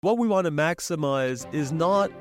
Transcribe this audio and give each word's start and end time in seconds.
What 0.00 0.16
we 0.16 0.28
want 0.28 0.44
to 0.44 0.52
maximize 0.52 1.52
is 1.52 1.72
not 1.72 2.12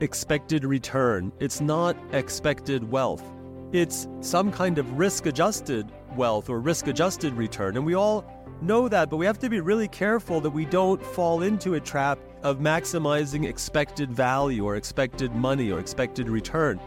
expected 0.00 0.64
return, 0.64 1.30
it's 1.38 1.60
not 1.60 1.96
expected 2.10 2.90
wealth. 2.90 3.22
It's 3.70 4.08
some 4.20 4.50
kind 4.50 4.76
of 4.76 4.98
risk 4.98 5.26
adjusted 5.26 5.92
wealth 6.16 6.50
or 6.50 6.58
risk 6.58 6.88
adjusted 6.88 7.32
return. 7.34 7.76
And 7.76 7.86
we 7.86 7.94
all 7.94 8.24
know 8.60 8.88
that, 8.88 9.08
but 9.08 9.18
we 9.18 9.26
have 9.26 9.38
to 9.38 9.48
be 9.48 9.60
really 9.60 9.86
careful 9.86 10.40
that 10.40 10.50
we 10.50 10.64
don't 10.64 11.00
fall 11.00 11.42
into 11.42 11.74
a 11.74 11.80
trap 11.80 12.18
of 12.42 12.58
maximizing 12.58 13.48
expected 13.48 14.10
value 14.12 14.64
or 14.64 14.74
expected 14.74 15.32
money 15.32 15.70
or 15.70 15.78
expected 15.78 16.28
return. 16.28 16.80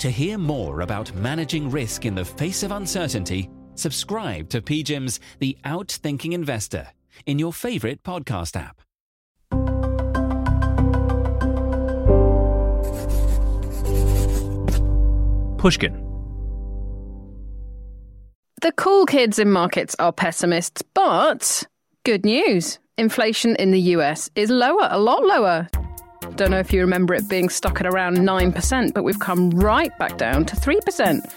To 0.00 0.10
hear 0.10 0.38
more 0.38 0.80
about 0.80 1.14
managing 1.14 1.70
risk 1.70 2.04
in 2.04 2.16
the 2.16 2.24
face 2.24 2.64
of 2.64 2.72
uncertainty, 2.72 3.48
subscribe 3.76 4.48
to 4.48 4.60
PGIM's 4.60 5.20
The 5.38 5.56
Outthinking 5.64 6.32
Investor 6.32 6.88
in 7.26 7.38
your 7.38 7.52
favorite 7.52 8.02
podcast 8.02 8.56
app. 8.60 8.82
Pushkin. 15.62 15.92
The 18.62 18.72
cool 18.72 19.06
kids 19.06 19.38
in 19.38 19.52
markets 19.52 19.94
are 20.00 20.12
pessimists, 20.12 20.82
but 20.92 21.62
good 22.04 22.24
news. 22.24 22.80
Inflation 22.98 23.54
in 23.54 23.70
the 23.70 23.80
US 23.94 24.28
is 24.34 24.50
lower, 24.50 24.88
a 24.90 24.98
lot 24.98 25.24
lower. 25.24 25.68
Don't 26.34 26.50
know 26.50 26.58
if 26.58 26.72
you 26.72 26.80
remember 26.80 27.14
it 27.14 27.28
being 27.28 27.48
stuck 27.48 27.80
at 27.80 27.86
around 27.86 28.16
9%, 28.16 28.92
but 28.92 29.04
we've 29.04 29.20
come 29.20 29.50
right 29.50 29.96
back 29.98 30.18
down 30.18 30.44
to 30.46 30.56
3%. 30.56 31.32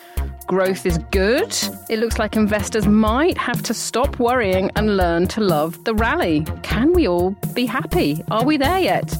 Growth 0.47 0.87
is 0.87 0.97
good. 1.11 1.55
It 1.91 1.99
looks 1.99 2.17
like 2.17 2.35
investors 2.35 2.87
might 2.87 3.37
have 3.37 3.61
to 3.61 3.75
stop 3.75 4.17
worrying 4.17 4.71
and 4.75 4.97
learn 4.97 5.27
to 5.27 5.39
love 5.39 5.83
the 5.83 5.93
rally. 5.93 6.47
Can 6.63 6.93
we 6.93 7.07
all 7.07 7.35
be 7.53 7.67
happy? 7.67 8.23
Are 8.31 8.43
we 8.43 8.57
there 8.57 8.79
yet? 8.79 9.15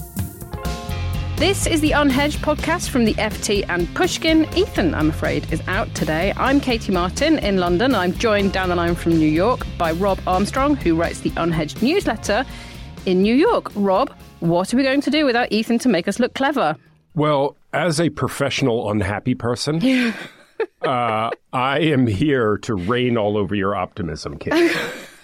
This 1.46 1.68
is 1.68 1.80
the 1.80 1.92
Unhedged 1.92 2.38
podcast 2.38 2.90
from 2.90 3.06
the 3.06 3.14
FT 3.14 3.66
and 3.70 3.88
Pushkin. 3.94 4.46
Ethan, 4.58 4.96
I'm 4.96 5.12
afraid, 5.12 5.54
is 5.54 5.62
out 5.68 5.94
today. 5.94 6.34
I'm 6.38 6.60
Katie 6.60 6.92
Martin 6.92 7.38
in 7.38 7.58
London. 7.58 7.94
I'm 7.94 8.14
joined 8.14 8.52
down 8.52 8.70
the 8.70 8.76
line 8.76 8.96
from 8.96 9.12
New 9.12 9.30
York 9.30 9.64
by 9.78 9.92
Rob 9.92 10.20
Armstrong, 10.26 10.76
who 10.76 10.96
writes 10.96 11.20
the 11.20 11.30
Unhedged 11.30 11.84
newsletter 11.84 12.46
in 13.06 13.22
New 13.22 13.36
York. 13.36 13.72
Rob, 13.76 14.12
what 14.40 14.74
are 14.74 14.78
we 14.78 14.82
going 14.82 15.02
to 15.02 15.12
do 15.12 15.24
without 15.24 15.52
Ethan 15.52 15.78
to 15.80 15.88
make 15.88 16.08
us 16.08 16.18
look 16.18 16.34
clever? 16.34 16.76
Well, 17.14 17.56
as 17.74 18.02
a 18.02 18.10
professional 18.10 18.90
unhappy 18.90 19.36
person, 19.36 20.16
uh, 20.82 21.30
I 21.54 21.80
am 21.80 22.08
here 22.08 22.58
to 22.64 22.74
rain 22.74 23.20
all 23.20 23.38
over 23.38 23.54
your 23.54 23.76
optimism, 23.76 24.40
Katie. 24.40 24.74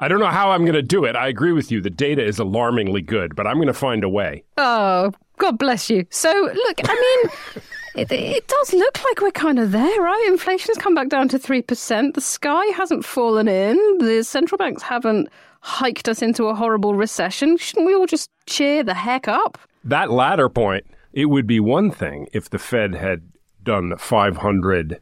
I 0.00 0.08
don't 0.08 0.20
know 0.20 0.26
how 0.26 0.52
I'm 0.52 0.62
going 0.62 0.74
to 0.74 0.82
do 0.82 1.04
it. 1.04 1.16
I 1.16 1.26
agree 1.28 1.52
with 1.52 1.72
you. 1.72 1.80
The 1.80 1.90
data 1.90 2.24
is 2.24 2.38
alarmingly 2.38 3.02
good, 3.02 3.34
but 3.34 3.46
I'm 3.46 3.56
going 3.56 3.66
to 3.66 3.74
find 3.74 4.04
a 4.04 4.08
way. 4.08 4.44
Oh, 4.56 5.12
God 5.38 5.58
bless 5.58 5.90
you. 5.90 6.06
So, 6.10 6.30
look, 6.30 6.80
I 6.84 6.94
mean, 6.94 7.62
it, 7.96 8.12
it, 8.12 8.46
does 8.46 8.72
look 8.72 9.02
like 9.02 9.20
we're 9.20 9.32
kind 9.32 9.58
of 9.58 9.72
there, 9.72 10.00
right? 10.00 10.26
Inflation's 10.28 10.78
come 10.78 10.94
back 10.94 11.08
down 11.08 11.28
to 11.30 11.38
3%. 11.38 12.14
The 12.14 12.20
sky 12.20 12.64
hasn't 12.76 13.04
fallen 13.04 13.48
in. 13.48 13.76
The 13.98 14.22
central 14.22 14.56
banks 14.56 14.82
haven't 14.82 15.28
hiked 15.60 16.08
us 16.08 16.22
into 16.22 16.44
a 16.44 16.54
horrible 16.54 16.94
recession. 16.94 17.56
Shouldn't 17.56 17.86
we 17.86 17.94
all 17.94 18.06
just 18.06 18.30
cheer 18.46 18.84
the 18.84 18.94
heck 18.94 19.26
up? 19.26 19.58
That 19.82 20.10
latter 20.10 20.48
point, 20.48 20.86
it 21.12 21.26
would 21.26 21.46
be 21.46 21.58
one 21.58 21.90
thing 21.90 22.28
if 22.32 22.50
the 22.50 22.58
Fed 22.58 22.94
had 22.94 23.22
done 23.64 23.96
500 23.96 25.00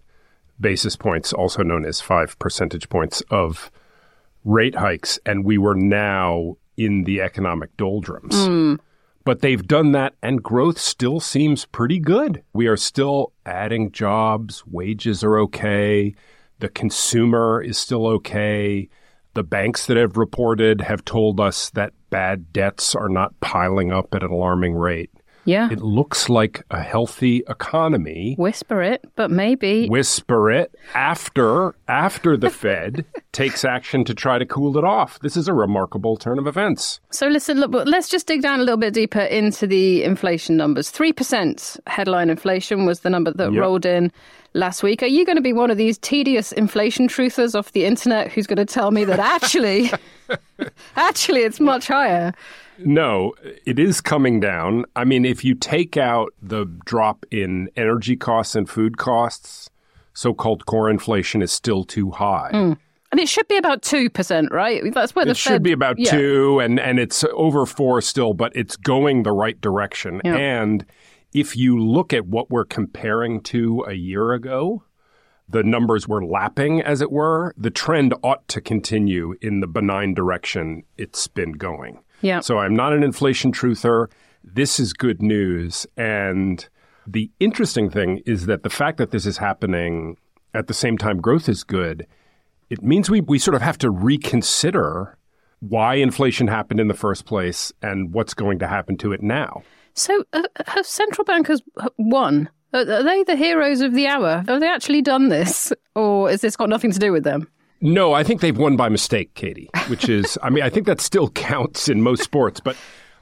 basis 0.58 0.96
points, 0.96 1.34
also 1.34 1.62
known 1.62 1.84
as 1.84 2.00
five 2.00 2.38
percentage 2.38 2.88
points 2.88 3.20
of 3.30 3.70
rate 4.46 4.76
hikes 4.76 5.18
and 5.26 5.44
we 5.44 5.58
were 5.58 5.74
now 5.74 6.56
in 6.76 7.04
the 7.04 7.20
economic 7.20 7.76
doldrums. 7.76 8.34
Mm. 8.34 8.78
But 9.24 9.40
they've 9.40 9.66
done 9.66 9.92
that 9.92 10.14
and 10.22 10.42
growth 10.42 10.78
still 10.78 11.18
seems 11.18 11.66
pretty 11.66 11.98
good. 11.98 12.42
We 12.54 12.68
are 12.68 12.76
still 12.76 13.32
adding 13.44 13.90
jobs, 13.90 14.64
wages 14.66 15.24
are 15.24 15.38
okay, 15.40 16.14
the 16.60 16.68
consumer 16.68 17.60
is 17.60 17.76
still 17.76 18.06
okay. 18.06 18.88
The 19.34 19.42
banks 19.42 19.86
that 19.86 19.96
have 19.96 20.16
reported 20.16 20.80
have 20.80 21.04
told 21.04 21.40
us 21.40 21.68
that 21.70 21.92
bad 22.08 22.52
debts 22.52 22.94
are 22.94 23.10
not 23.10 23.38
piling 23.40 23.92
up 23.92 24.14
at 24.14 24.22
an 24.22 24.30
alarming 24.30 24.74
rate. 24.74 25.10
Yeah. 25.46 25.70
It 25.72 25.80
looks 25.80 26.28
like 26.28 26.62
a 26.70 26.82
healthy 26.82 27.42
economy. 27.48 28.34
Whisper 28.38 28.82
it, 28.82 29.04
but 29.16 29.30
maybe 29.30 29.88
whisper 29.88 30.50
it 30.50 30.74
after 30.94 31.74
after 31.88 32.36
the 32.36 32.50
Fed 32.50 33.04
takes 33.32 33.64
action 33.64 34.04
to 34.04 34.14
try 34.14 34.38
to 34.38 34.44
cool 34.46 34.76
it 34.76 34.84
off. 34.84 35.18
This 35.20 35.36
is 35.36 35.48
a 35.48 35.54
remarkable 35.54 36.16
turn 36.16 36.38
of 36.38 36.46
events. 36.46 37.00
So 37.10 37.28
listen, 37.28 37.58
look, 37.60 37.70
let's 37.86 38.08
just 38.08 38.26
dig 38.26 38.42
down 38.42 38.58
a 38.60 38.62
little 38.64 38.76
bit 38.76 38.92
deeper 38.92 39.20
into 39.20 39.66
the 39.66 40.02
inflation 40.02 40.56
numbers. 40.56 40.90
3% 40.92 41.78
headline 41.86 42.28
inflation 42.28 42.84
was 42.84 43.00
the 43.00 43.10
number 43.10 43.32
that 43.32 43.52
Yep. 43.52 43.60
rolled 43.60 43.86
in 43.86 44.10
last 44.54 44.82
week. 44.82 45.02
Are 45.02 45.06
you 45.06 45.24
going 45.24 45.36
to 45.36 45.42
be 45.42 45.52
one 45.52 45.70
of 45.70 45.76
these 45.76 45.98
tedious 45.98 46.50
inflation 46.52 47.08
truthers 47.08 47.54
off 47.56 47.72
the 47.72 47.84
internet 47.84 48.32
who's 48.32 48.46
going 48.46 48.56
to 48.56 48.64
tell 48.64 48.90
me 48.90 49.04
that 49.04 49.18
actually 49.36 49.90
actually 50.96 51.42
it's 51.42 51.60
much 51.60 51.88
higher? 51.88 52.32
No, 52.78 53.32
it 53.64 53.78
is 53.78 54.00
coming 54.00 54.40
down. 54.40 54.84
I 54.94 55.04
mean, 55.04 55.24
if 55.24 55.44
you 55.44 55.54
take 55.54 55.96
out 55.96 56.32
the 56.42 56.66
drop 56.84 57.24
in 57.30 57.70
energy 57.76 58.16
costs 58.16 58.54
and 58.54 58.68
food 58.68 58.98
costs, 58.98 59.70
so-called 60.12 60.66
core 60.66 60.90
inflation 60.90 61.42
is 61.42 61.52
still 61.52 61.84
too 61.84 62.10
high. 62.10 62.50
Hmm. 62.52 62.72
And 63.12 63.20
it 63.20 63.28
should 63.28 63.46
be 63.48 63.56
about 63.56 63.82
2%, 63.82 64.50
right? 64.50 64.82
That's 64.92 65.14
where 65.14 65.24
the 65.24 65.30
It 65.30 65.36
should 65.36 65.62
be 65.62 65.72
about 65.72 65.98
yeah. 65.98 66.10
two, 66.10 66.58
and, 66.58 66.80
and 66.80 66.98
it's 66.98 67.24
over 67.32 67.64
four 67.64 68.00
still, 68.00 68.34
but 68.34 68.54
it's 68.54 68.76
going 68.76 69.22
the 69.22 69.32
right 69.32 69.58
direction. 69.60 70.20
Yeah. 70.24 70.36
And 70.36 70.84
if 71.32 71.56
you 71.56 71.78
look 71.78 72.12
at 72.12 72.26
what 72.26 72.50
we're 72.50 72.64
comparing 72.64 73.42
to 73.42 73.84
a 73.86 73.92
year 73.92 74.32
ago, 74.32 74.82
the 75.48 75.62
numbers 75.62 76.08
were 76.08 76.24
lapping, 76.24 76.80
as 76.82 77.00
it 77.00 77.12
were. 77.12 77.54
The 77.56 77.70
trend 77.70 78.14
ought 78.22 78.46
to 78.48 78.60
continue 78.60 79.34
in 79.40 79.60
the 79.60 79.66
benign 79.66 80.14
direction 80.14 80.82
it's 80.96 81.28
been 81.28 81.52
going. 81.52 82.00
Yeah. 82.20 82.40
So 82.40 82.58
I'm 82.58 82.74
not 82.74 82.92
an 82.92 83.02
inflation 83.02 83.52
truther. 83.52 84.10
This 84.42 84.80
is 84.80 84.92
good 84.92 85.22
news. 85.22 85.86
And 85.96 86.66
the 87.06 87.30
interesting 87.38 87.90
thing 87.90 88.22
is 88.26 88.46
that 88.46 88.62
the 88.62 88.70
fact 88.70 88.98
that 88.98 89.10
this 89.10 89.26
is 89.26 89.38
happening 89.38 90.16
at 90.54 90.66
the 90.66 90.74
same 90.74 90.98
time 90.98 91.20
growth 91.20 91.48
is 91.48 91.62
good, 91.62 92.06
it 92.70 92.82
means 92.82 93.08
we, 93.08 93.20
we 93.20 93.38
sort 93.38 93.54
of 93.54 93.62
have 93.62 93.78
to 93.78 93.90
reconsider 93.90 95.16
why 95.60 95.94
inflation 95.94 96.48
happened 96.48 96.80
in 96.80 96.88
the 96.88 96.94
first 96.94 97.24
place 97.24 97.72
and 97.82 98.12
what's 98.12 98.34
going 98.34 98.58
to 98.58 98.66
happen 98.66 98.96
to 98.98 99.12
it 99.12 99.22
now. 99.22 99.62
So 99.94 100.24
uh, 100.32 100.42
have 100.66 100.86
central 100.86 101.24
bankers 101.24 101.62
won? 101.96 102.50
Are 102.76 103.02
they 103.02 103.24
the 103.24 103.36
heroes 103.36 103.80
of 103.80 103.94
the 103.94 104.06
hour? 104.06 104.44
Have 104.46 104.60
they 104.60 104.68
actually 104.68 105.02
done 105.02 105.28
this? 105.28 105.72
Or 105.94 106.28
has 106.28 106.42
this 106.42 106.56
got 106.56 106.68
nothing 106.68 106.92
to 106.92 106.98
do 106.98 107.10
with 107.10 107.24
them? 107.24 107.48
No, 107.80 108.12
I 108.12 108.22
think 108.22 108.40
they've 108.40 108.56
won 108.56 108.76
by 108.76 108.88
mistake, 108.88 109.34
Katie, 109.34 109.70
which 109.88 110.08
is, 110.08 110.38
I 110.42 110.50
mean, 110.50 110.62
I 110.62 110.70
think 110.70 110.86
that 110.86 111.00
still 111.00 111.30
counts 111.30 111.88
in 111.88 112.02
most 112.02 112.22
sports. 112.22 112.60
But 112.60 112.76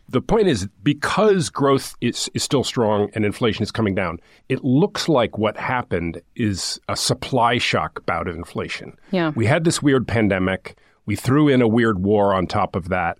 the 0.09 0.21
point 0.21 0.49
is, 0.49 0.69
because 0.83 1.51
growth 1.51 1.95
is, 2.01 2.31
is 2.35 2.43
still 2.43 2.65
strong 2.65 3.11
and 3.15 3.25
inflation 3.25 3.63
is 3.63 3.71
coming 3.71 3.95
down, 3.95 4.19
it 4.49 4.63
looks 4.65 5.09
like 5.09 5.39
what 5.39 5.57
happened 5.57 6.21
is 6.37 6.81
a 6.89 6.97
supply 6.97 7.59
shock 7.59 8.05
bout 8.07 8.29
of 8.29 8.37
inflation. 8.37 8.97
Yeah. 9.11 9.33
We 9.35 9.47
had 9.47 9.65
this 9.65 9.83
weird 9.83 10.07
pandemic. 10.07 10.77
We 11.07 11.17
threw 11.17 11.49
in 11.49 11.63
a 11.63 11.69
weird 11.69 12.05
war 12.05 12.35
on 12.35 12.47
top 12.47 12.77
of 12.77 12.89
that. 12.89 13.19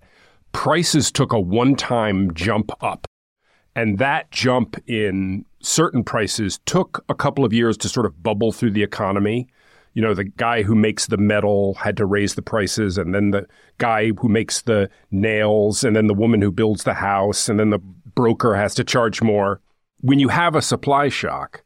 Prices 0.53 1.11
took 1.11 1.33
a 1.33 1.41
one 1.41 1.75
time 1.75 2.33
jump 2.35 2.71
up. 2.81 3.07
And 3.77 3.99
that 3.99 4.31
jump 4.31 4.77
in 4.87 5.45
certain 5.61 6.05
prices 6.05 6.61
took 6.67 7.05
a 7.09 7.15
couple 7.15 7.45
of 7.45 7.53
years 7.53 7.77
to 7.79 7.89
sort 7.89 8.07
of 8.07 8.23
bubble 8.23 8.53
through 8.53 8.71
the 8.71 8.83
economy. 8.83 9.49
You 9.95 10.03
know, 10.03 10.15
the 10.15 10.25
guy 10.25 10.63
who 10.63 10.75
makes 10.75 11.07
the 11.07 11.17
metal 11.17 11.75
had 11.75 11.97
to 11.97 12.07
raise 12.07 12.35
the 12.35 12.43
prices, 12.43 12.99
and 12.99 13.15
then 13.15 13.31
the 13.31 13.47
guy 13.79 14.11
who 14.11 14.29
makes 14.29 14.63
the 14.63 14.91
nails, 15.11 15.85
and 15.85 15.95
then 15.95 16.07
the 16.07 16.15
woman 16.15 16.43
who 16.43 16.51
builds 16.51 16.85
the 16.85 16.95
house, 16.95 17.49
and 17.49 17.59
then 17.59 17.71
the 17.71 17.79
broker 17.79 18.55
has 18.55 18.75
to 18.75 18.85
charge 18.85 19.23
more. 19.23 19.61
When 20.01 20.19
you 20.19 20.29
have 20.29 20.55
a 20.55 20.63
supply 20.63 21.09
shock, 21.09 21.63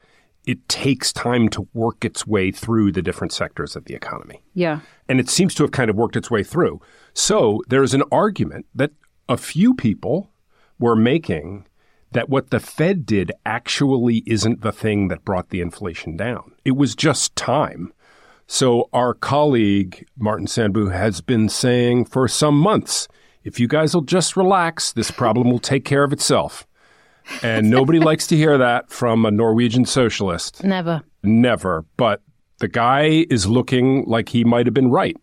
it 0.46 0.66
takes 0.68 1.12
time 1.12 1.48
to 1.50 1.68
work 1.74 2.04
its 2.06 2.26
way 2.26 2.50
through 2.50 2.92
the 2.92 3.02
different 3.02 3.32
sectors 3.32 3.76
of 3.76 3.84
the 3.84 3.94
economy. 3.94 4.42
Yeah. 4.54 4.80
And 5.06 5.20
it 5.20 5.28
seems 5.28 5.54
to 5.56 5.62
have 5.62 5.72
kind 5.72 5.90
of 5.90 5.96
worked 5.96 6.16
its 6.16 6.30
way 6.30 6.42
through. 6.42 6.80
So 7.12 7.62
there's 7.68 7.92
an 7.92 8.02
argument 8.10 8.64
that 8.74 8.92
a 9.28 9.36
few 9.36 9.74
people 9.74 10.30
were 10.78 10.96
making 10.96 11.66
that 12.12 12.28
what 12.28 12.50
the 12.50 12.60
Fed 12.60 13.04
did 13.04 13.32
actually 13.44 14.22
isn't 14.26 14.62
the 14.62 14.72
thing 14.72 15.08
that 15.08 15.24
brought 15.24 15.50
the 15.50 15.60
inflation 15.60 16.16
down. 16.16 16.52
It 16.64 16.76
was 16.76 16.94
just 16.94 17.36
time. 17.36 17.92
So 18.46 18.88
our 18.92 19.12
colleague, 19.12 20.06
Martin 20.16 20.46
Sandbu, 20.46 20.90
has 20.92 21.20
been 21.20 21.48
saying 21.48 22.06
for 22.06 22.26
some 22.28 22.58
months, 22.58 23.06
if 23.44 23.60
you 23.60 23.68
guys 23.68 23.94
will 23.94 24.02
just 24.02 24.36
relax, 24.36 24.92
this 24.92 25.10
problem 25.10 25.50
will 25.50 25.58
take 25.58 25.84
care 25.84 26.02
of 26.02 26.12
itself. 26.12 26.66
And 27.42 27.68
nobody 27.68 27.98
likes 27.98 28.26
to 28.28 28.36
hear 28.36 28.56
that 28.56 28.90
from 28.90 29.26
a 29.26 29.30
Norwegian 29.30 29.84
socialist. 29.84 30.64
Never. 30.64 31.02
Never. 31.22 31.84
But 31.98 32.22
the 32.58 32.68
guy 32.68 33.26
is 33.28 33.46
looking 33.46 34.04
like 34.06 34.30
he 34.30 34.44
might 34.44 34.66
have 34.66 34.74
been 34.74 34.90
right. 34.90 35.16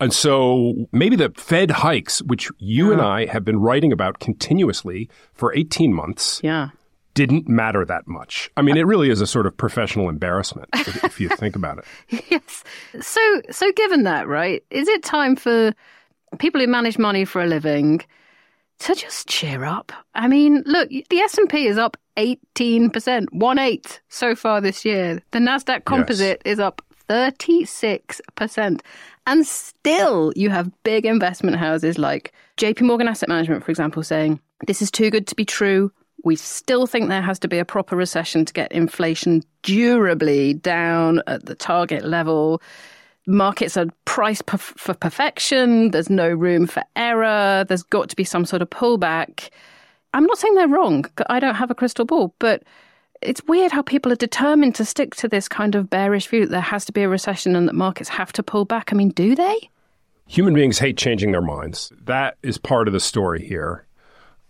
And 0.00 0.12
so 0.12 0.74
maybe 0.92 1.16
the 1.16 1.30
Fed 1.36 1.70
hikes, 1.70 2.22
which 2.22 2.50
you 2.58 2.92
and 2.92 3.00
I 3.00 3.26
have 3.26 3.44
been 3.44 3.58
writing 3.58 3.92
about 3.92 4.20
continuously 4.20 5.08
for 5.32 5.52
18 5.56 5.92
months, 5.92 6.40
Yeah. 6.44 6.68
didn't 7.14 7.48
matter 7.48 7.84
that 7.84 8.06
much. 8.06 8.48
I 8.56 8.62
mean, 8.62 8.76
uh, 8.76 8.80
it 8.80 8.86
really 8.86 9.10
is 9.10 9.20
a 9.20 9.26
sort 9.26 9.46
of 9.46 9.56
professional 9.56 10.08
embarrassment 10.08 10.68
if, 10.74 11.04
if 11.04 11.20
you 11.20 11.28
think 11.30 11.56
about 11.56 11.78
it. 11.78 11.84
Yes. 12.30 12.62
So, 13.00 13.20
so 13.50 13.72
given 13.72 14.04
that, 14.04 14.28
right, 14.28 14.62
is 14.70 14.86
it 14.86 15.02
time 15.02 15.34
for 15.34 15.74
people 16.38 16.60
who 16.60 16.68
manage 16.68 16.96
money 16.98 17.24
for 17.24 17.42
a 17.42 17.46
living 17.46 18.00
to 18.80 18.94
just 18.94 19.26
cheer 19.28 19.64
up? 19.64 19.90
I 20.14 20.28
mean, 20.28 20.62
look, 20.64 20.88
the 20.90 21.18
S 21.18 21.36
and 21.38 21.48
P 21.48 21.66
is 21.66 21.76
up 21.78 21.96
eighteen 22.16 22.90
percent, 22.90 23.32
one 23.32 23.58
eight 23.58 24.00
so 24.08 24.34
far 24.36 24.60
this 24.60 24.84
year. 24.84 25.20
The 25.32 25.38
Nasdaq 25.40 25.84
Composite 25.86 26.40
is 26.44 26.60
up 26.60 26.82
thirty 27.08 27.64
six 27.64 28.20
percent, 28.36 28.82
and 29.26 29.46
still 29.46 30.32
you 30.36 30.50
have 30.50 30.70
big 30.84 31.06
investment 31.06 31.56
houses 31.56 31.98
like 31.98 32.32
J.P. 32.56 32.84
Morgan 32.84 33.08
Asset 33.08 33.28
Management, 33.28 33.64
for 33.64 33.70
example, 33.70 34.02
saying 34.02 34.40
this 34.66 34.82
is 34.82 34.90
too 34.90 35.10
good 35.10 35.26
to 35.28 35.34
be 35.34 35.44
true. 35.44 35.92
We 36.24 36.36
still 36.36 36.86
think 36.86 37.08
there 37.08 37.22
has 37.22 37.38
to 37.40 37.48
be 37.48 37.58
a 37.58 37.64
proper 37.64 37.94
recession 37.94 38.44
to 38.44 38.52
get 38.52 38.72
inflation 38.72 39.44
durably 39.62 40.54
down 40.54 41.22
at 41.26 41.46
the 41.46 41.54
target 41.54 42.04
level. 42.04 42.60
Markets 43.26 43.76
are 43.76 43.86
priced 44.04 44.46
perf- 44.46 44.78
for 44.78 44.94
perfection. 44.94 45.90
There's 45.90 46.10
no 46.10 46.28
room 46.28 46.66
for 46.66 46.82
error. 46.96 47.64
There's 47.68 47.82
got 47.84 48.08
to 48.08 48.16
be 48.16 48.24
some 48.24 48.44
sort 48.44 48.62
of 48.62 48.70
pullback. 48.70 49.50
I'm 50.14 50.24
not 50.24 50.38
saying 50.38 50.54
they're 50.54 50.66
wrong. 50.66 51.04
I 51.28 51.38
don't 51.38 51.54
have 51.54 51.70
a 51.70 51.74
crystal 51.74 52.04
ball, 52.04 52.34
but 52.38 52.62
it's 53.22 53.42
weird 53.46 53.72
how 53.72 53.82
people 53.82 54.12
are 54.12 54.16
determined 54.16 54.74
to 54.76 54.84
stick 54.84 55.14
to 55.16 55.28
this 55.28 55.48
kind 55.48 55.74
of 55.74 55.90
bearish 55.90 56.28
view 56.28 56.46
that 56.46 56.50
there 56.50 56.60
has 56.60 56.84
to 56.86 56.92
be 56.92 57.02
a 57.02 57.08
recession 57.08 57.56
and 57.56 57.68
that 57.68 57.74
markets 57.74 58.08
have 58.08 58.32
to 58.34 58.42
pull 58.42 58.64
back. 58.64 58.92
I 58.92 58.96
mean, 58.96 59.10
do 59.10 59.34
they? 59.34 59.70
Human 60.26 60.54
beings 60.54 60.78
hate 60.78 60.96
changing 60.96 61.32
their 61.32 61.42
minds. 61.42 61.92
That 62.04 62.36
is 62.42 62.58
part 62.58 62.86
of 62.86 62.94
the 62.94 63.00
story 63.00 63.46
here. 63.46 63.86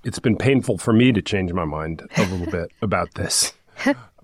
It's 0.05 0.19
been 0.19 0.37
painful 0.37 0.79
for 0.79 0.93
me 0.93 1.13
to 1.13 1.23
change 1.23 1.53
my 1.53 1.65
mind 1.65 2.07
a 2.17 2.27
little 2.27 2.51
bit 2.51 2.71
about 2.83 3.15
this. 3.15 3.53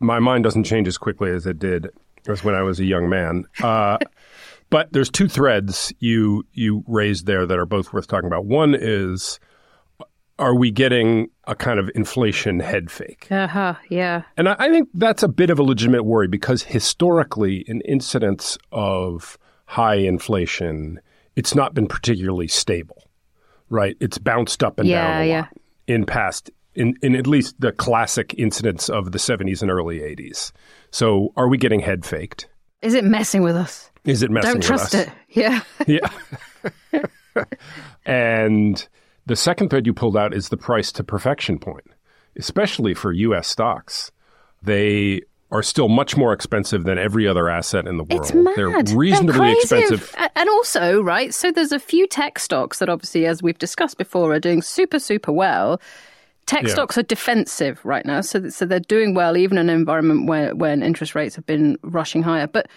My 0.00 0.18
mind 0.18 0.44
doesn't 0.44 0.64
change 0.64 0.88
as 0.88 0.98
quickly 0.98 1.30
as 1.30 1.46
it 1.46 1.58
did 1.58 1.88
as 2.26 2.42
when 2.42 2.54
I 2.54 2.62
was 2.62 2.80
a 2.80 2.84
young 2.84 3.08
man. 3.08 3.44
Uh, 3.62 3.98
but 4.70 4.92
there's 4.92 5.10
two 5.10 5.28
threads 5.28 5.92
you 6.00 6.44
you 6.52 6.82
raised 6.88 7.26
there 7.26 7.46
that 7.46 7.58
are 7.58 7.66
both 7.66 7.92
worth 7.92 8.08
talking 8.08 8.26
about. 8.26 8.46
One 8.46 8.74
is 8.74 9.38
are 10.38 10.54
we 10.54 10.70
getting 10.70 11.28
a 11.46 11.54
kind 11.54 11.78
of 11.78 11.90
inflation 11.94 12.60
head 12.60 12.90
fake? 12.90 13.26
Uh 13.30 13.46
huh. 13.46 13.74
Yeah. 13.88 14.22
And 14.36 14.48
I, 14.48 14.56
I 14.58 14.68
think 14.70 14.88
that's 14.94 15.22
a 15.22 15.28
bit 15.28 15.50
of 15.50 15.58
a 15.58 15.62
legitimate 15.62 16.04
worry 16.04 16.28
because 16.28 16.62
historically, 16.62 17.58
in 17.68 17.80
incidents 17.82 18.58
of 18.72 19.38
high 19.66 19.96
inflation, 19.96 21.00
it's 21.36 21.54
not 21.54 21.74
been 21.74 21.86
particularly 21.86 22.48
stable, 22.48 23.02
right? 23.70 23.96
It's 24.00 24.18
bounced 24.18 24.62
up 24.62 24.78
and 24.78 24.88
Yeah, 24.88 25.12
down 25.12 25.22
a 25.22 25.26
yeah. 25.26 25.40
lot 25.42 25.48
in 25.86 26.04
past, 26.06 26.50
in, 26.74 26.94
in 27.02 27.14
at 27.14 27.26
least 27.26 27.60
the 27.60 27.72
classic 27.72 28.34
incidents 28.38 28.88
of 28.88 29.12
the 29.12 29.18
70s 29.18 29.62
and 29.62 29.70
early 29.70 29.98
80s. 30.00 30.50
So 30.90 31.32
are 31.36 31.48
we 31.48 31.58
getting 31.58 31.80
head 31.80 32.04
faked? 32.04 32.48
Is 32.82 32.94
it 32.94 33.04
messing 33.04 33.42
with 33.42 33.56
us? 33.56 33.90
Is 34.04 34.22
it 34.22 34.30
messing 34.30 34.48
Don't 34.50 34.56
with 34.58 34.66
trust 34.66 34.94
us? 34.94 35.06
it. 35.06 35.12
Yeah. 35.30 35.60
Yeah. 35.86 36.08
and 38.06 38.86
the 39.26 39.36
second 39.36 39.70
thread 39.70 39.86
you 39.86 39.94
pulled 39.94 40.16
out 40.16 40.34
is 40.34 40.48
the 40.48 40.56
price 40.56 40.92
to 40.92 41.04
perfection 41.04 41.58
point, 41.58 41.86
especially 42.36 42.94
for 42.94 43.12
U.S. 43.12 43.48
stocks. 43.48 44.10
They 44.62 45.22
are 45.50 45.62
still 45.62 45.88
much 45.88 46.16
more 46.16 46.32
expensive 46.32 46.84
than 46.84 46.98
every 46.98 47.28
other 47.28 47.48
asset 47.48 47.86
in 47.86 47.96
the 47.96 48.04
world. 48.04 48.22
It's 48.24 48.34
mad. 48.34 48.56
They're 48.56 48.96
reasonably 48.96 49.38
crazy. 49.38 49.60
expensive. 49.60 50.14
And 50.34 50.48
also, 50.48 51.00
right, 51.02 51.32
so 51.32 51.52
there's 51.52 51.70
a 51.70 51.78
few 51.78 52.06
tech 52.08 52.38
stocks 52.38 52.80
that 52.80 52.88
obviously, 52.88 53.26
as 53.26 53.42
we've 53.42 53.58
discussed 53.58 53.96
before, 53.98 54.32
are 54.32 54.40
doing 54.40 54.62
super, 54.62 54.98
super 54.98 55.30
well. 55.32 55.80
Tech 56.46 56.64
Yeah. 56.64 56.70
stocks 56.72 56.98
are 56.98 57.02
defensive 57.04 57.80
right 57.84 58.04
now, 58.04 58.20
so, 58.20 58.48
so 58.48 58.66
they're 58.66 58.80
doing 58.80 59.14
well 59.14 59.36
even 59.36 59.56
in 59.56 59.68
an 59.70 59.76
environment 59.76 60.26
where 60.28 60.54
when 60.54 60.82
interest 60.82 61.14
rates 61.14 61.36
have 61.36 61.46
been 61.46 61.78
rushing 61.82 62.22
higher. 62.22 62.46
But 62.46 62.68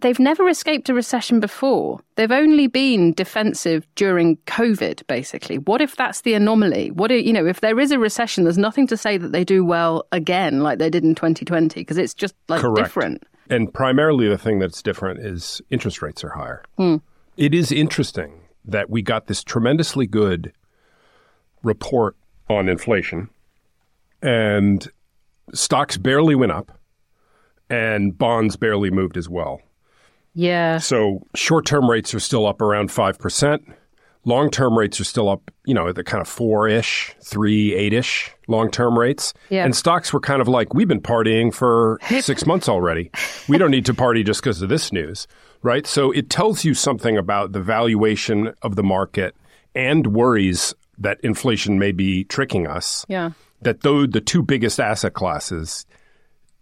they've 0.00 0.18
never 0.18 0.48
escaped 0.48 0.88
a 0.88 0.94
recession 0.94 1.40
before. 1.40 2.00
They've 2.16 2.30
only 2.30 2.66
been 2.66 3.12
defensive 3.12 3.86
during 3.94 4.36
COVID, 4.46 5.06
basically. 5.06 5.58
What 5.58 5.80
if 5.80 5.96
that's 5.96 6.22
the 6.22 6.34
anomaly? 6.34 6.90
What 6.90 7.10
if, 7.10 7.24
you 7.24 7.32
know, 7.32 7.46
if 7.46 7.60
there 7.60 7.78
is 7.78 7.92
a 7.92 7.98
recession, 7.98 8.44
there's 8.44 8.58
nothing 8.58 8.86
to 8.88 8.96
say 8.96 9.16
that 9.16 9.32
they 9.32 9.44
do 9.44 9.64
well 9.64 10.06
again 10.12 10.60
like 10.60 10.78
they 10.78 10.90
did 10.90 11.04
in 11.04 11.14
2020 11.14 11.80
because 11.80 11.98
it's 11.98 12.14
just 12.14 12.34
like 12.48 12.60
Correct. 12.60 12.76
different. 12.86 13.24
And 13.48 13.72
primarily 13.72 14.28
the 14.28 14.38
thing 14.38 14.58
that's 14.58 14.82
different 14.82 15.20
is 15.20 15.60
interest 15.70 16.02
rates 16.02 16.22
are 16.22 16.30
higher. 16.30 16.62
Hmm. 16.76 16.96
It 17.36 17.54
is 17.54 17.72
interesting 17.72 18.42
that 18.64 18.90
we 18.90 19.02
got 19.02 19.26
this 19.26 19.42
tremendously 19.42 20.06
good 20.06 20.52
report 21.62 22.16
on 22.48 22.68
inflation 22.68 23.28
and 24.22 24.90
stocks 25.52 25.96
barely 25.96 26.34
went 26.34 26.52
up 26.52 26.78
and 27.68 28.16
bonds 28.16 28.56
barely 28.56 28.90
moved 28.90 29.16
as 29.16 29.28
well. 29.28 29.60
Yeah. 30.34 30.78
So 30.78 31.26
short 31.34 31.66
term 31.66 31.90
rates 31.90 32.14
are 32.14 32.20
still 32.20 32.46
up 32.46 32.60
around 32.60 32.90
5%. 32.90 33.74
Long 34.24 34.50
term 34.50 34.76
rates 34.76 35.00
are 35.00 35.04
still 35.04 35.30
up, 35.30 35.50
you 35.64 35.72
know, 35.72 35.88
at 35.88 35.94
the 35.94 36.04
kind 36.04 36.20
of 36.20 36.28
four 36.28 36.68
ish, 36.68 37.14
three, 37.22 37.74
eight 37.74 37.94
ish 37.94 38.30
long 38.48 38.70
term 38.70 38.98
rates. 38.98 39.32
Yeah. 39.48 39.64
And 39.64 39.74
stocks 39.74 40.12
were 40.12 40.20
kind 40.20 40.42
of 40.42 40.48
like, 40.48 40.74
we've 40.74 40.88
been 40.88 41.00
partying 41.00 41.54
for 41.54 41.98
six 42.20 42.44
months 42.44 42.68
already. 42.68 43.10
We 43.48 43.56
don't 43.56 43.70
need 43.70 43.86
to 43.86 43.94
party 43.94 44.22
just 44.22 44.42
because 44.42 44.60
of 44.60 44.68
this 44.68 44.92
news, 44.92 45.26
right? 45.62 45.86
So 45.86 46.10
it 46.10 46.28
tells 46.28 46.64
you 46.64 46.74
something 46.74 47.16
about 47.16 47.52
the 47.52 47.60
valuation 47.60 48.52
of 48.60 48.76
the 48.76 48.82
market 48.82 49.34
and 49.74 50.08
worries 50.08 50.74
that 50.98 51.18
inflation 51.22 51.78
may 51.78 51.92
be 51.92 52.24
tricking 52.24 52.66
us. 52.66 53.06
Yeah. 53.08 53.30
That 53.62 53.80
though 53.80 54.06
the 54.06 54.20
two 54.20 54.42
biggest 54.42 54.78
asset 54.78 55.14
classes 55.14 55.86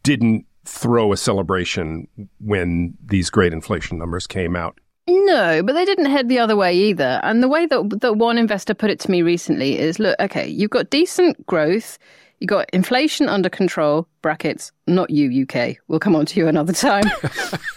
didn't 0.05 0.47
throw 0.69 1.13
a 1.13 1.17
celebration 1.17 2.07
when 2.41 2.95
these 3.05 3.31
great 3.31 3.53
inflation 3.53 3.99
numbers 3.99 4.27
came 4.27 4.55
out. 4.55 4.79
No, 5.09 5.63
but 5.63 5.73
they 5.73 5.87
didn't 5.87 6.11
head 6.11 6.29
the 6.29 6.39
other 6.39 6.55
way 6.55 6.77
either. 6.77 7.21
And 7.23 7.43
the 7.43 7.49
way 7.49 7.65
that 7.65 8.01
that 8.01 8.17
one 8.17 8.37
investor 8.37 8.75
put 8.75 8.91
it 8.91 9.01
to 9.01 9.11
me 9.11 9.23
recently 9.23 9.79
is, 9.79 9.99
look, 9.99 10.21
okay, 10.21 10.47
you've 10.47 10.71
got 10.71 10.91
decent 10.91 11.47
growth, 11.47 11.99
you've 12.41 12.49
got 12.49 12.69
inflation 12.75 13.29
under 13.29 13.49
control. 13.49 14.07
Brackets, 14.21 14.71
not 14.87 15.09
you, 15.09 15.45
UK. 15.45 15.77
We'll 15.89 15.99
come 15.99 16.15
on 16.15 16.27
to 16.27 16.41
you 16.41 16.47
another 16.47 16.75
time. 16.75 17.05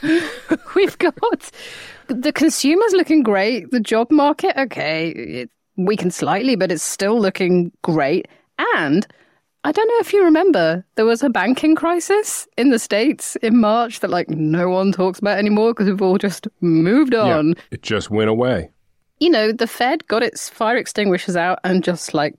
We've 0.76 0.98
got 0.98 1.52
the 2.08 2.34
consumers 2.34 2.92
looking 2.92 3.24
great. 3.24 3.72
The 3.72 3.80
job 3.80 4.12
market, 4.12 4.60
okay, 4.60 5.10
it 5.10 5.50
weakened 5.78 6.14
slightly, 6.14 6.58
but 6.58 6.70
it's 6.70 6.84
still 6.84 7.20
looking 7.20 7.72
great. 7.82 8.28
And 8.76 9.08
I 9.64 9.72
don't 9.72 9.88
know 9.88 10.00
if 10.00 10.12
you 10.12 10.24
remember, 10.24 10.84
there 10.96 11.06
was 11.06 11.22
a 11.22 11.30
banking 11.30 11.76
crisis 11.76 12.48
in 12.58 12.72
the 12.72 12.80
States 12.80 13.36
in 13.38 13.60
March 13.60 14.00
that 14.00 14.10
like 14.10 14.30
no 14.30 14.70
one 14.70 14.92
talks 14.92 15.20
about 15.20 15.38
anymore 15.38 15.74
because 15.74 15.88
we've 15.88 16.02
all 16.02 16.18
just 16.18 16.48
moved 16.62 17.14
on. 17.14 17.50
Yeah, 17.50 17.54
it 17.72 17.84
just 17.84 18.10
went 18.10 18.30
away. 18.30 18.72
You 19.20 19.30
know, 19.30 19.52
the 19.52 19.68
Fed 19.68 20.08
got 20.08 20.24
its 20.24 20.50
fire 20.50 20.78
extinguishers 20.78 21.36
out 21.36 21.60
and 21.64 21.84
just 21.84 22.16
like 22.16 22.36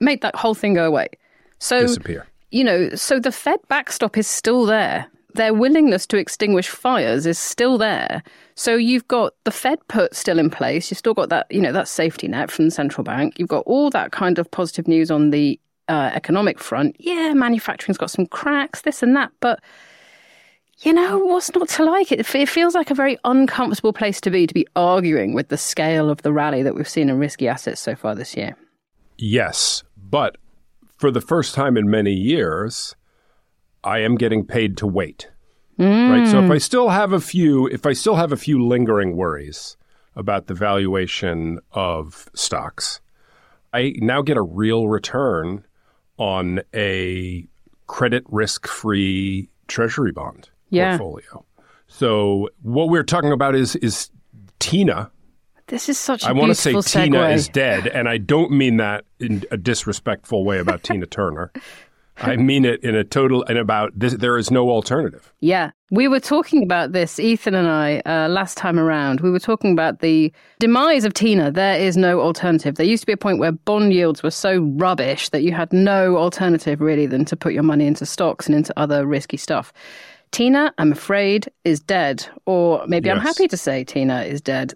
made 0.00 0.20
that 0.20 0.36
whole 0.36 0.54
thing 0.54 0.74
go 0.74 0.86
away. 0.86 1.08
So, 1.60 1.80
Disappear. 1.80 2.26
you 2.50 2.62
know, 2.62 2.90
so 2.94 3.18
the 3.18 3.32
Fed 3.32 3.60
backstop 3.68 4.18
is 4.18 4.26
still 4.26 4.66
there. 4.66 5.06
Their 5.32 5.54
willingness 5.54 6.06
to 6.08 6.18
extinguish 6.18 6.68
fires 6.68 7.24
is 7.24 7.38
still 7.38 7.78
there. 7.78 8.22
So 8.54 8.74
you've 8.74 9.08
got 9.08 9.32
the 9.44 9.50
Fed 9.50 9.78
put 9.88 10.14
still 10.14 10.38
in 10.38 10.50
place. 10.50 10.90
You've 10.90 10.98
still 10.98 11.14
got 11.14 11.30
that, 11.30 11.46
you 11.50 11.60
know, 11.62 11.72
that 11.72 11.88
safety 11.88 12.28
net 12.28 12.50
from 12.50 12.66
the 12.66 12.70
central 12.70 13.04
bank. 13.04 13.38
You've 13.38 13.48
got 13.48 13.64
all 13.66 13.88
that 13.90 14.12
kind 14.12 14.38
of 14.38 14.50
positive 14.50 14.86
news 14.88 15.10
on 15.10 15.30
the 15.30 15.58
uh, 15.88 16.10
economic 16.14 16.58
front. 16.58 16.96
Yeah, 16.98 17.32
manufacturing's 17.34 17.98
got 17.98 18.10
some 18.10 18.26
cracks, 18.26 18.82
this 18.82 19.02
and 19.02 19.16
that, 19.16 19.32
but 19.40 19.60
you 20.80 20.92
know 20.92 21.18
what's 21.18 21.54
not 21.54 21.68
to 21.70 21.84
like? 21.84 22.12
It, 22.12 22.34
it 22.34 22.48
feels 22.48 22.74
like 22.74 22.90
a 22.90 22.94
very 22.94 23.18
uncomfortable 23.24 23.92
place 23.92 24.20
to 24.22 24.30
be 24.30 24.46
to 24.46 24.54
be 24.54 24.66
arguing 24.76 25.32
with 25.32 25.48
the 25.48 25.56
scale 25.56 26.10
of 26.10 26.22
the 26.22 26.32
rally 26.32 26.62
that 26.62 26.74
we've 26.74 26.88
seen 26.88 27.08
in 27.08 27.18
risky 27.18 27.48
assets 27.48 27.80
so 27.80 27.94
far 27.94 28.14
this 28.14 28.36
year. 28.36 28.56
Yes, 29.16 29.84
but 29.96 30.36
for 30.98 31.10
the 31.10 31.20
first 31.20 31.54
time 31.54 31.76
in 31.76 31.88
many 31.88 32.12
years, 32.12 32.94
I 33.82 34.00
am 34.00 34.16
getting 34.16 34.44
paid 34.44 34.76
to 34.78 34.86
wait. 34.86 35.30
Right. 35.78 36.26
So 36.26 36.42
if 36.42 36.50
I 36.50 36.56
still 36.56 36.88
have 36.88 37.12
a 37.12 37.20
few, 37.20 37.66
if 37.66 37.84
I 37.84 37.92
still 37.92 38.16
have 38.16 38.32
a 38.32 38.36
few 38.36 38.66
lingering 38.66 39.14
worries 39.14 39.76
about 40.14 40.46
the 40.46 40.54
valuation 40.54 41.58
of 41.72 42.30
stocks, 42.34 43.00
I 43.74 43.92
now 43.98 44.22
get 44.22 44.38
a 44.38 44.42
real 44.42 44.88
return 44.88 45.64
on 46.18 46.60
a 46.74 47.46
credit 47.86 48.24
risk 48.28 48.66
free 48.66 49.48
treasury 49.68 50.12
bond 50.12 50.48
Yeah. 50.70 50.96
portfolio. 50.98 51.44
So 51.88 52.48
what 52.62 52.88
we're 52.88 53.04
talking 53.04 53.32
about 53.32 53.54
is 53.54 53.76
is 53.76 54.10
Tina. 54.58 55.10
This 55.68 55.88
is 55.88 55.98
such 55.98 56.22
a 56.24 56.28
I 56.28 56.32
want 56.32 56.50
to 56.50 56.54
say 56.54 56.72
beautiful 56.72 57.02
Tina 57.02 57.28
is 57.30 57.48
dead, 57.48 57.86
and 57.88 58.08
I 58.08 58.18
don't 58.18 58.52
mean 58.52 58.76
that 58.76 59.04
in 59.18 59.42
a 59.50 59.56
disrespectful 59.56 60.44
way 60.44 60.58
about 60.58 60.82
Tina 60.82 61.06
Turner. 61.06 61.52
I 62.18 62.36
mean 62.36 62.64
it 62.64 62.82
in 62.82 62.94
a 62.94 63.04
total 63.04 63.44
and 63.44 63.58
about 63.58 63.92
this. 63.98 64.14
There 64.14 64.38
is 64.38 64.50
no 64.50 64.70
alternative. 64.70 65.32
Yeah. 65.40 65.70
We 65.90 66.08
were 66.08 66.20
talking 66.20 66.62
about 66.62 66.92
this, 66.92 67.20
Ethan 67.20 67.54
and 67.54 67.68
I, 67.68 68.02
uh, 68.06 68.28
last 68.28 68.56
time 68.56 68.78
around. 68.78 69.20
We 69.20 69.30
were 69.30 69.38
talking 69.38 69.72
about 69.72 70.00
the 70.00 70.32
demise 70.58 71.04
of 71.04 71.14
Tina. 71.14 71.52
There 71.52 71.78
is 71.78 71.96
no 71.96 72.20
alternative. 72.20 72.74
There 72.74 72.86
used 72.86 73.02
to 73.02 73.06
be 73.06 73.12
a 73.12 73.16
point 73.16 73.38
where 73.38 73.52
bond 73.52 73.92
yields 73.92 74.22
were 74.22 74.30
so 74.30 74.60
rubbish 74.76 75.28
that 75.28 75.42
you 75.42 75.52
had 75.52 75.72
no 75.72 76.16
alternative 76.16 76.80
really 76.80 77.06
than 77.06 77.24
to 77.26 77.36
put 77.36 77.52
your 77.52 77.62
money 77.62 77.86
into 77.86 78.04
stocks 78.04 78.46
and 78.46 78.56
into 78.56 78.72
other 78.76 79.06
risky 79.06 79.36
stuff. 79.36 79.72
Tina, 80.32 80.74
I'm 80.78 80.92
afraid, 80.92 81.48
is 81.64 81.80
dead. 81.80 82.26
Or 82.46 82.84
maybe 82.88 83.10
I'm 83.10 83.20
happy 83.20 83.46
to 83.46 83.56
say 83.56 83.84
Tina 83.84 84.22
is 84.22 84.40
dead. 84.40 84.74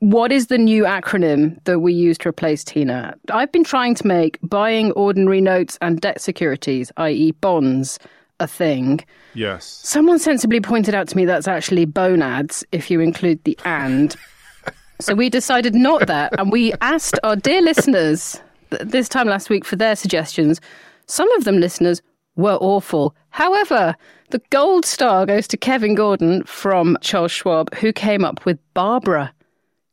What 0.00 0.32
is 0.32 0.46
the 0.46 0.56
new 0.56 0.84
acronym 0.84 1.62
that 1.64 1.80
we 1.80 1.92
use 1.92 2.16
to 2.18 2.30
replace 2.30 2.64
Tina? 2.64 3.14
I've 3.30 3.52
been 3.52 3.64
trying 3.64 3.94
to 3.96 4.06
make 4.06 4.38
buying 4.42 4.92
ordinary 4.92 5.42
notes 5.42 5.76
and 5.82 6.00
debt 6.00 6.22
securities, 6.22 6.90
i.e., 6.96 7.32
bonds, 7.32 7.98
a 8.40 8.46
thing. 8.46 9.04
Yes. 9.34 9.66
Someone 9.66 10.18
sensibly 10.18 10.58
pointed 10.58 10.94
out 10.94 11.06
to 11.08 11.16
me 11.18 11.26
that's 11.26 11.46
actually 11.46 11.84
bonads 11.84 12.64
if 12.72 12.90
you 12.90 13.00
include 13.00 13.44
the 13.44 13.58
and. 13.66 14.16
so 15.00 15.14
we 15.14 15.28
decided 15.28 15.74
not 15.74 16.06
that, 16.06 16.32
and 16.38 16.50
we 16.50 16.72
asked 16.80 17.18
our 17.22 17.36
dear 17.36 17.60
listeners 17.60 18.40
this 18.70 19.06
time 19.06 19.28
last 19.28 19.50
week 19.50 19.66
for 19.66 19.76
their 19.76 19.96
suggestions. 19.96 20.62
Some 21.08 21.30
of 21.32 21.44
them 21.44 21.60
listeners 21.60 22.00
were 22.36 22.56
awful. 22.62 23.14
However, 23.28 23.94
the 24.30 24.40
gold 24.48 24.86
star 24.86 25.26
goes 25.26 25.46
to 25.48 25.58
Kevin 25.58 25.94
Gordon 25.94 26.42
from 26.44 26.96
Charles 27.02 27.32
Schwab, 27.32 27.74
who 27.74 27.92
came 27.92 28.24
up 28.24 28.46
with 28.46 28.58
Barbara. 28.72 29.34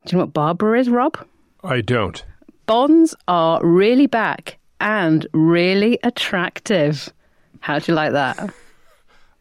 Do 0.07 0.15
you 0.15 0.19
know 0.19 0.23
what 0.25 0.33
Barbara 0.33 0.79
is, 0.79 0.89
Rob? 0.89 1.17
I 1.65 1.81
don't. 1.81 2.23
Bonds 2.65 3.13
are 3.27 3.59
really 3.65 4.07
back 4.07 4.57
and 4.79 5.27
really 5.33 5.99
attractive. 6.03 7.11
How 7.59 7.79
do 7.79 7.91
you 7.91 7.95
like 7.95 8.13
that? 8.13 8.53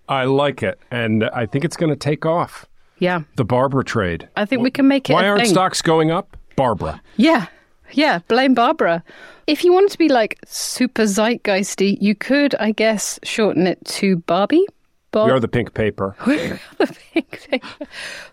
I 0.08 0.24
like 0.24 0.64
it, 0.64 0.80
and 0.90 1.24
I 1.24 1.46
think 1.46 1.64
it's 1.64 1.76
going 1.76 1.90
to 1.90 1.96
take 1.96 2.26
off. 2.26 2.66
Yeah, 2.98 3.20
The 3.36 3.44
Barbara 3.44 3.84
trade. 3.84 4.28
I 4.36 4.44
think 4.44 4.62
we 4.62 4.70
can 4.72 4.88
make 4.88 5.08
it. 5.08 5.12
Why 5.12 5.28
aren't 5.28 5.42
thing. 5.42 5.50
stocks 5.50 5.82
going 5.82 6.10
up? 6.10 6.36
Barbara. 6.56 7.00
Yeah. 7.16 7.46
Yeah, 7.92 8.18
blame 8.26 8.54
Barbara. 8.54 9.04
If 9.46 9.62
you 9.62 9.72
wanted 9.72 9.92
to 9.92 9.98
be 9.98 10.08
like 10.08 10.38
super 10.46 11.02
zeitgeisty, 11.02 11.98
you 12.00 12.16
could, 12.16 12.56
I 12.56 12.72
guess, 12.72 13.20
shorten 13.22 13.66
it 13.68 13.84
to 13.84 14.16
Barbie. 14.16 14.66
Bob- 15.12 15.26
We 15.28 15.32
are 15.32 15.38
the 15.40 15.46
pink 15.46 15.74
paper. 15.74 16.16
the 16.26 16.96
pink 17.12 17.38
thing. 17.38 17.60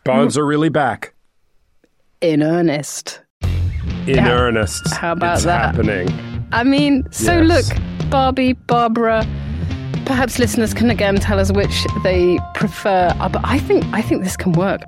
Bonds 0.04 0.36
are 0.38 0.46
really 0.46 0.70
back. 0.70 1.14
In 2.24 2.42
earnest. 2.42 3.22
In 4.08 4.16
Yeah. 4.16 4.32
earnest. 4.32 4.94
How 4.94 5.12
about 5.12 5.36
it's 5.36 5.44
that? 5.44 5.76
happening. 5.76 6.08
I 6.54 6.64
mean, 6.64 7.04
so 7.12 7.42
Yes. 7.42 7.70
look, 7.70 8.10
Barbie, 8.10 8.54
Barbara. 8.54 9.26
Perhaps 10.06 10.40
listeners 10.40 10.74
can 10.74 10.90
again 10.90 11.18
tell 11.18 11.38
us 11.38 11.52
which 11.52 11.86
they 12.04 12.40
prefer. 12.56 13.14
Uh, 13.20 13.28
But 13.28 13.42
I 13.44 13.60
think 13.60 13.84
I 13.92 14.02
think 14.02 14.24
this 14.24 14.38
can 14.38 14.54
work. 14.54 14.82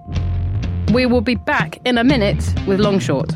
We 0.94 1.06
will 1.06 1.20
be 1.22 1.36
back 1.36 1.78
in 1.86 1.98
a 1.98 2.04
minute 2.06 2.42
with 2.66 2.80
Long 2.80 3.00
Short. 3.00 3.36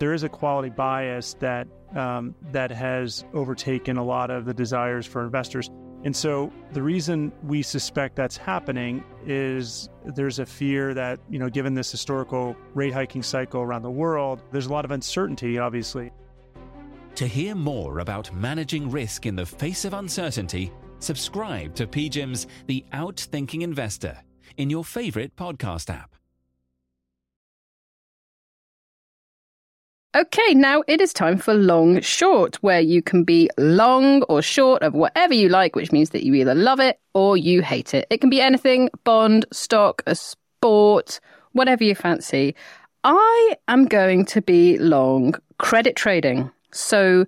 there 0.00 0.14
is 0.14 0.22
a 0.22 0.28
quality 0.30 0.70
bias 0.70 1.34
that 1.40 1.68
um, 1.94 2.34
that 2.52 2.70
has 2.70 3.22
overtaken 3.34 3.98
a 3.98 4.02
lot 4.04 4.30
of 4.30 4.46
the 4.46 4.54
desires 4.54 5.04
for 5.06 5.22
investors. 5.22 5.68
And 6.04 6.16
so 6.16 6.50
the 6.72 6.82
reason 6.82 7.30
we 7.42 7.62
suspect 7.62 8.16
that's 8.16 8.36
happening 8.36 9.04
is 9.26 9.90
there's 10.04 10.38
a 10.38 10.46
fear 10.46 10.94
that, 10.94 11.20
you 11.28 11.38
know, 11.38 11.50
given 11.50 11.74
this 11.74 11.90
historical 11.90 12.56
rate 12.74 12.94
hiking 12.94 13.22
cycle 13.22 13.60
around 13.60 13.82
the 13.82 13.90
world, 13.90 14.42
there's 14.50 14.66
a 14.66 14.72
lot 14.72 14.84
of 14.84 14.92
uncertainty, 14.92 15.58
obviously. 15.58 16.10
To 17.16 17.26
hear 17.26 17.54
more 17.54 17.98
about 17.98 18.32
managing 18.34 18.90
risk 18.90 19.26
in 19.26 19.36
the 19.36 19.44
face 19.44 19.84
of 19.84 19.92
uncertainty, 19.92 20.72
subscribe 21.00 21.74
to 21.74 21.86
PGIM's 21.86 22.46
The 22.66 22.84
Outthinking 22.94 23.62
Investor 23.62 24.16
in 24.56 24.70
your 24.70 24.84
favorite 24.84 25.36
podcast 25.36 25.90
app. 25.90 26.19
Okay, 30.12 30.54
now 30.54 30.82
it 30.88 31.00
is 31.00 31.12
time 31.12 31.38
for 31.38 31.54
long 31.54 32.00
short, 32.00 32.56
where 32.64 32.80
you 32.80 33.00
can 33.00 33.22
be 33.22 33.48
long 33.56 34.22
or 34.24 34.42
short 34.42 34.82
of 34.82 34.92
whatever 34.92 35.34
you 35.34 35.48
like, 35.48 35.76
which 35.76 35.92
means 35.92 36.10
that 36.10 36.24
you 36.24 36.34
either 36.34 36.52
love 36.52 36.80
it 36.80 36.98
or 37.14 37.36
you 37.36 37.62
hate 37.62 37.94
it. 37.94 38.08
It 38.10 38.20
can 38.20 38.28
be 38.28 38.40
anything 38.40 38.90
bond, 39.04 39.46
stock, 39.52 40.02
a 40.08 40.16
sport, 40.16 41.20
whatever 41.52 41.84
you 41.84 41.94
fancy. 41.94 42.56
I 43.04 43.56
am 43.68 43.86
going 43.86 44.24
to 44.26 44.42
be 44.42 44.78
long 44.78 45.36
credit 45.58 45.94
trading. 45.94 46.50
So, 46.72 47.24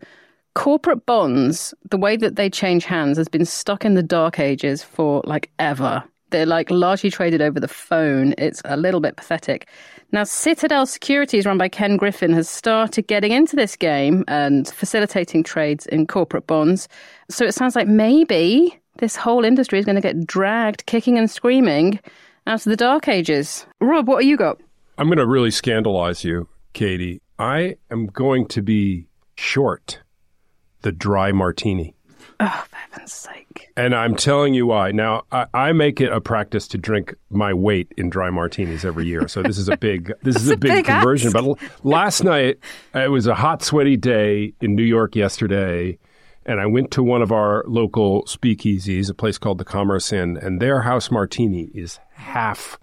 corporate 0.55 1.07
bonds, 1.07 1.73
the 1.89 1.97
way 1.97 2.17
that 2.17 2.35
they 2.35 2.51
change 2.51 2.85
hands 2.85 3.17
has 3.17 3.29
been 3.29 3.45
stuck 3.45 3.85
in 3.85 3.95
the 3.95 4.03
dark 4.03 4.41
ages 4.41 4.83
for 4.83 5.23
like 5.25 5.53
ever. 5.61 6.03
They're 6.31 6.47
like 6.47 6.69
largely 6.69 7.11
traded 7.11 7.43
over 7.43 7.61
the 7.61 7.69
phone. 7.69 8.35
It's 8.39 8.61
a 8.65 8.77
little 8.77 9.01
bit 9.01 9.17
pathetic. 9.17 9.69
Now, 10.15 10.25
Citadel 10.25 10.85
Securities, 10.85 11.47
run 11.47 11.57
by 11.57 11.71
Ken 11.71 11.97
Griffin, 11.97 12.35
has 12.35 12.47
started 12.47 13.07
getting 13.07 13.33
into 13.33 13.57
this 13.57 13.77
game 13.77 14.25
and 14.29 14.69
facilitating 14.69 15.43
trades 15.43 15.87
in 15.87 16.07
corporate 16.07 16.47
bonds. 16.47 16.87
So 17.31 17.47
it 17.47 17.53
sounds 17.53 17.75
like 17.75 17.89
maybe 17.89 18.79
this 18.99 19.17
whole 19.17 19.43
industry 19.43 19.79
is 19.79 19.87
going 19.87 19.97
to 19.97 20.03
get 20.03 20.27
dragged 20.27 20.85
kicking 20.85 21.17
and 21.17 21.31
screaming 21.31 21.99
out 22.47 22.61
of 22.61 22.65
the 22.65 22.77
dark 22.77 23.09
ages. 23.09 23.65
Rob, 23.81 24.07
what 24.07 24.23
have 24.23 24.29
you 24.29 24.37
got? 24.37 24.61
I'm 24.99 25.07
going 25.07 25.17
to 25.17 25.27
really 25.27 25.51
scandalize 25.51 26.25
you, 26.25 26.47
Katie. 26.75 27.23
I 27.39 27.77
am 27.91 28.07
going 28.07 28.47
to 28.49 28.61
be 28.61 29.07
short 29.35 30.03
the 30.83 30.93
dry 30.93 31.33
martini. 31.33 31.95
Oh, 32.41 32.65
for 32.69 32.77
heaven's 32.91 33.13
sake. 33.13 33.69
And 33.77 33.95
I'm 33.95 34.15
telling 34.17 34.55
you 34.55 34.67
why. 34.67 34.91
Now, 34.93 35.23
I, 35.33 35.47
I 35.55 35.73
make 35.73 36.01
it 36.01 36.13
a 36.13 36.21
practice 36.21 36.67
to 36.69 36.79
drink 36.79 37.15
my 37.31 37.53
weight 37.55 37.93
in 37.97 38.11
dry 38.11 38.31
martinis 38.31 38.85
every 38.85 39.07
year. 39.07 39.29
So 39.29 39.43
this 39.43 39.59
is 39.59 39.69
a 39.69 39.77
big 39.77 40.13
this 40.23 40.37
is 40.37 40.49
a 40.49 40.55
a 40.55 40.57
big, 40.57 40.71
big 40.73 40.85
conversion. 40.87 41.29
ask. 41.29 41.35
But 41.35 41.45
l- 41.45 41.59
last 41.83 42.25
night 42.25 42.59
it 42.95 43.11
was 43.11 43.27
a 43.27 43.35
hot, 43.35 43.63
sweaty 43.63 43.97
day 43.97 44.55
in 44.61 44.75
New 44.75 44.83
York 44.85 45.15
yesterday, 45.17 45.99
and 46.45 46.61
I 46.61 46.67
went 46.67 46.91
to 46.93 47.03
one 47.03 47.23
of 47.23 47.31
our 47.33 47.65
local 47.67 48.25
speakeasies, 48.25 49.09
a 49.11 49.15
place 49.15 49.39
called 49.39 49.59
the 49.59 49.65
Commerce 49.65 50.13
Inn, 50.13 50.37
and 50.37 50.61
their 50.61 50.83
house 50.83 51.11
martini 51.11 51.71
is 51.75 51.99
half 52.15 52.79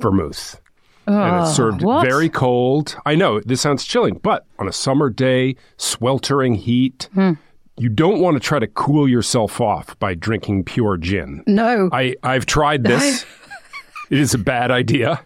vermouth. 0.00 0.60
and 1.06 1.42
it's 1.42 1.54
served 1.54 1.82
what? 1.82 2.04
very 2.04 2.28
cold. 2.28 2.96
I 3.06 3.14
know 3.14 3.40
this 3.40 3.60
sounds 3.60 3.84
chilling, 3.84 4.18
but 4.22 4.44
on 4.58 4.66
a 4.68 4.72
summer 4.72 5.08
day, 5.08 5.54
sweltering 5.76 6.54
heat, 6.56 7.08
Hmm. 7.14 7.32
You 7.78 7.88
don't 7.88 8.20
want 8.20 8.34
to 8.36 8.40
try 8.40 8.58
to 8.58 8.66
cool 8.66 9.08
yourself 9.08 9.60
off 9.60 9.98
by 9.98 10.14
drinking 10.14 10.64
pure 10.64 10.96
gin. 10.96 11.42
No. 11.46 11.88
I, 11.92 12.14
I've 12.22 12.46
tried 12.46 12.84
this. 12.84 13.24
it 14.10 14.18
is 14.18 14.34
a 14.34 14.38
bad 14.38 14.70
idea. 14.70 15.24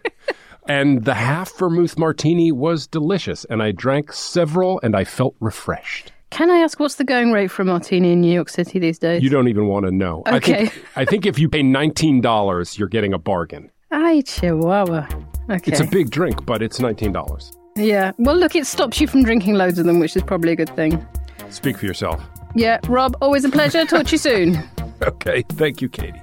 And 0.67 1.05
the 1.05 1.13
half 1.15 1.57
vermouth 1.57 1.97
martini 1.97 2.51
was 2.51 2.87
delicious, 2.87 3.45
and 3.45 3.63
I 3.63 3.71
drank 3.71 4.13
several, 4.13 4.79
and 4.83 4.95
I 4.95 5.03
felt 5.05 5.35
refreshed. 5.39 6.11
Can 6.29 6.49
I 6.51 6.57
ask 6.59 6.79
what's 6.79 6.95
the 6.95 7.03
going 7.03 7.31
rate 7.31 7.49
for 7.51 7.63
a 7.63 7.65
martini 7.65 8.13
in 8.13 8.21
New 8.21 8.31
York 8.31 8.47
City 8.47 8.79
these 8.79 8.99
days? 8.99 9.21
You 9.23 9.29
don't 9.29 9.47
even 9.49 9.67
want 9.67 9.85
to 9.85 9.91
know. 9.91 10.23
I 10.25 10.37
Okay. 10.37 10.67
think 10.67 10.85
I 10.95 11.03
think 11.05 11.25
if 11.25 11.37
you 11.39 11.49
pay 11.49 11.61
nineteen 11.63 12.21
dollars, 12.21 12.77
you're 12.79 12.87
getting 12.87 13.11
a 13.13 13.17
bargain. 13.17 13.69
Ay, 13.91 14.21
Chihuahua. 14.25 15.07
Okay. 15.49 15.71
It's 15.71 15.81
a 15.81 15.85
big 15.87 16.09
drink, 16.09 16.45
but 16.45 16.61
it's 16.61 16.79
nineteen 16.79 17.11
dollars. 17.11 17.51
yeah. 17.75 18.13
Well, 18.17 18.37
look, 18.37 18.55
it 18.55 18.65
stops 18.65 19.01
you 19.01 19.07
from 19.07 19.23
drinking 19.23 19.55
loads 19.55 19.77
of 19.77 19.85
them, 19.85 19.99
which 19.99 20.15
is 20.15 20.23
probably 20.23 20.53
a 20.53 20.55
good 20.55 20.73
thing. 20.75 21.05
Speak 21.49 21.77
for 21.79 21.85
yourself. 21.85 22.23
Yeah, 22.55 22.79
Rob, 22.87 23.15
always 23.21 23.45
a 23.45 23.49
pleasure. 23.49 23.85
Talk 23.85 24.07
to 24.07 24.11
you 24.13 24.17
soon. 24.17 24.63
Okay, 25.03 25.43
thank 25.53 25.81
you, 25.81 25.89
Katie. 25.89 26.21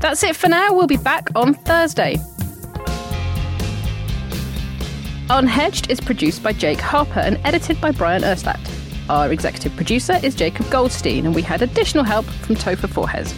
That's 0.00 0.24
it 0.24 0.34
for 0.34 0.48
now. 0.48 0.72
We'll 0.74 0.88
be 0.88 0.96
back 0.96 1.28
on 1.36 1.54
Thursday. 1.54 2.16
Unhedged 5.28 5.88
is 5.88 6.00
produced 6.00 6.42
by 6.42 6.52
Jake 6.52 6.80
Harper 6.80 7.20
and 7.20 7.38
edited 7.44 7.80
by 7.80 7.92
Brian 7.92 8.22
Erstadt. 8.22 8.58
Our 9.08 9.32
executive 9.32 9.74
producer 9.76 10.18
is 10.22 10.34
Jacob 10.34 10.68
Goldstein, 10.68 11.26
and 11.26 11.34
we 11.34 11.42
had 11.42 11.62
additional 11.62 12.02
help 12.02 12.24
from 12.26 12.56
Topher 12.56 12.88
Forhecz. 12.88 13.32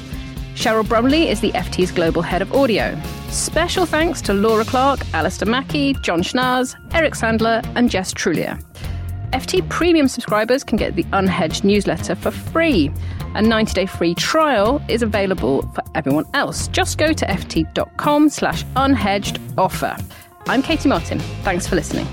Cheryl 0.55 0.89
Brumley 0.89 1.29
is 1.29 1.41
the 1.41 1.51
FT's 1.53 1.93
global 1.93 2.23
head 2.23 2.41
of 2.41 2.55
audio. 2.55 2.99
Special 3.29 3.85
thanks 3.85 4.23
to 4.23 4.33
Laura 4.33 4.65
Clark, 4.65 5.01
Alistair 5.13 5.49
Mackey, 5.49 5.93
John 6.01 6.23
Schnaz, 6.23 6.75
Eric 6.95 7.15
Sandler, 7.15 7.63
and 7.77 7.91
Jess 7.91 8.15
Trulier. 8.15 8.59
FT 9.35 9.69
Premium 9.69 10.07
subscribers 10.07 10.63
can 10.63 10.79
get 10.79 10.95
the 10.95 11.03
Unhedged 11.13 11.65
newsletter 11.65 12.15
for 12.15 12.31
free. 12.31 12.87
A 13.35 13.43
90-day 13.43 13.87
free 13.87 14.15
trial 14.15 14.81
is 14.87 15.03
available 15.03 15.63
for 15.75 15.83
everyone 15.97 16.25
else. 16.35 16.69
Just 16.69 16.99
go 16.99 17.13
to 17.13 17.27
ft.com 17.27 18.29
slash 18.29 18.63
unhedged 18.77 19.41
offer. 19.59 19.97
I'm 20.47 20.63
Katie 20.63 20.89
Martin. 20.89 21.19
Thanks 21.43 21.67
for 21.67 21.75
listening. 21.75 22.07